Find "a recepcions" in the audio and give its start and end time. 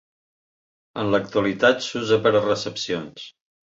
2.37-3.33